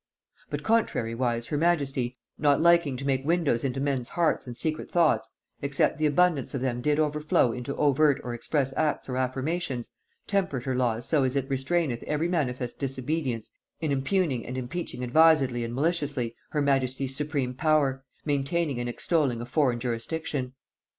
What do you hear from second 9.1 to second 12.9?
affirmations, tempered her laws so as it restraineth every manifest